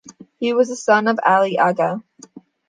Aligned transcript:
He 0.39 0.51
was 0.55 0.69
the 0.69 0.75
son 0.75 1.07
of 1.07 1.19
Ali 1.23 1.59
Aga. 1.59 2.01